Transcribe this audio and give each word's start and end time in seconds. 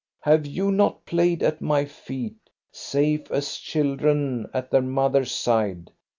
Have 0.21 0.47
you 0.47 0.71
not 0.71 1.05
played 1.05 1.43
at 1.43 1.61
my 1.61 1.85
feet, 1.85 2.49
safe 2.71 3.29
as 3.31 3.57
children 3.57 4.49
at 4.51 4.71
their 4.71 4.81
mother's 4.81 5.31
side? 5.31 5.91